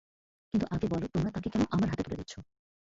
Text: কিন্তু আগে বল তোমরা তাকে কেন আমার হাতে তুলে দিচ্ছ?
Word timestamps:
কিন্তু 0.49 0.65
আগে 0.71 0.87
বল 0.91 1.01
তোমরা 1.13 1.29
তাকে 1.35 1.47
কেন 1.49 1.63
আমার 1.71 1.87
হাতে 1.89 2.03
তুলে 2.03 2.19
দিচ্ছ? 2.19 2.33